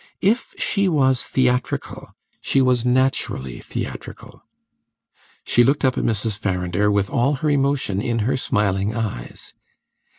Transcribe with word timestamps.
If 0.23 0.55
she 0.57 0.87
was 0.89 1.25
theatrical, 1.25 2.09
she 2.41 2.59
was 2.59 2.83
naturally 2.83 3.59
theatrical. 3.59 4.41
She 5.43 5.63
looked 5.63 5.85
up 5.85 5.95
at 5.95 6.03
Mrs. 6.03 6.39
Farrinder 6.39 6.91
with 6.91 7.11
all 7.11 7.35
her 7.35 7.51
emotion 7.51 8.01
in 8.01 8.17
her 8.25 8.35
smiling 8.35 8.95
eyes. 8.95 9.53